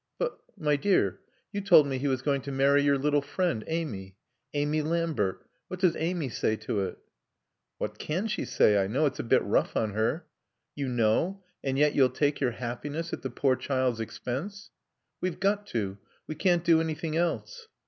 [0.17, 1.19] "But, my dear,
[1.51, 4.15] you told me he was going to marry your little friend, Amy
[4.51, 5.45] Amy Lambert.
[5.67, 6.97] What does Amy say to it?"
[7.77, 8.83] "What can she say?
[8.83, 10.25] I know it's a bit rough on her"
[10.75, 14.71] "You know, and yet you'll take your happiness at the poor child's expense."
[15.21, 15.99] "We've got to.
[16.25, 17.67] We can't do anything else."